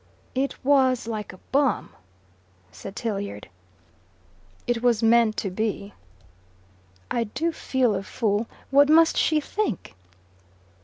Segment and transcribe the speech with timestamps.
[0.33, 1.91] "It was like a bomb,"
[2.71, 3.47] said Tilliard.
[4.65, 5.93] "It was meant to be."
[7.11, 8.47] "I do feel a fool.
[8.71, 9.93] What must she think?"